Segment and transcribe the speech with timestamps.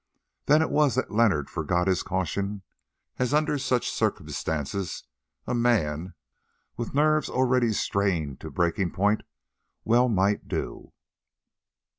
[0.47, 2.63] Then it was that Leonard forgot his caution,
[3.19, 5.03] as under such circumstances
[5.45, 6.15] a man,
[6.75, 9.21] with nerves already strained to breaking point,
[9.85, 10.91] well might do.